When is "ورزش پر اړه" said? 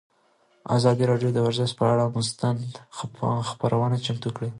1.45-2.05